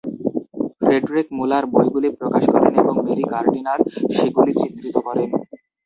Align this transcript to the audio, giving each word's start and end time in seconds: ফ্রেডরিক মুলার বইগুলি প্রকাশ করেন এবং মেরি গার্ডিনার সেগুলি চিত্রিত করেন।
ফ্রেডরিক 0.79 1.27
মুলার 1.37 1.63
বইগুলি 1.73 2.09
প্রকাশ 2.19 2.43
করেন 2.53 2.73
এবং 2.81 2.95
মেরি 3.05 3.25
গার্ডিনার 3.33 3.79
সেগুলি 4.17 4.51
চিত্রিত 4.61 4.95
করেন। 5.07 5.29